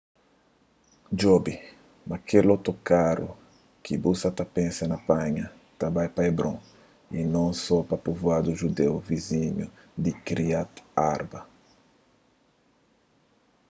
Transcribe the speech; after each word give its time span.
djobe 1.17 1.53
ma 2.09 2.15
kel 2.27 2.47
otokaru 2.55 3.29
ki 3.83 3.93
bu 4.01 4.11
sa 4.21 4.29
ta 4.37 4.45
pensa 4.55 4.83
na 4.91 4.97
panha 5.07 5.47
ta 5.79 5.85
bai 5.95 6.09
pa 6.15 6.21
hebron 6.27 6.57
y 7.17 7.19
non 7.33 7.51
so 7.63 7.77
pa 7.89 7.95
povuadu 8.05 8.51
judeu 8.59 8.93
vizinhu 9.09 9.65
di 10.03 10.11
kiryat 10.25 10.73
arba 11.13 11.39